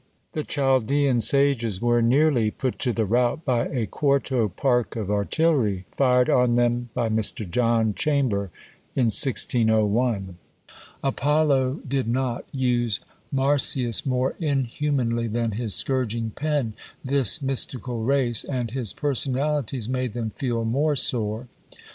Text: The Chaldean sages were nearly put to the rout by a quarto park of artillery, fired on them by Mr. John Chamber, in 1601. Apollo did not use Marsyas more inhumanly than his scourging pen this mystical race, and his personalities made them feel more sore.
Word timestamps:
The 0.31 0.43
Chaldean 0.43 1.21
sages 1.21 1.79
were 1.79 2.01
nearly 2.01 2.49
put 2.49 2.79
to 2.79 2.91
the 2.91 3.05
rout 3.05 3.45
by 3.45 3.67
a 3.67 3.85
quarto 3.85 4.49
park 4.49 4.95
of 4.95 5.11
artillery, 5.11 5.85
fired 5.95 6.27
on 6.27 6.55
them 6.55 6.89
by 6.95 7.07
Mr. 7.07 7.47
John 7.47 7.93
Chamber, 7.93 8.49
in 8.95 9.11
1601. 9.13 10.39
Apollo 11.03 11.81
did 11.87 12.07
not 12.07 12.45
use 12.51 13.01
Marsyas 13.31 14.03
more 14.03 14.33
inhumanly 14.39 15.27
than 15.27 15.51
his 15.51 15.75
scourging 15.75 16.31
pen 16.31 16.73
this 17.05 17.39
mystical 17.43 18.01
race, 18.03 18.43
and 18.43 18.71
his 18.71 18.93
personalities 18.93 19.87
made 19.87 20.13
them 20.13 20.31
feel 20.31 20.65
more 20.65 20.95
sore. 20.95 21.47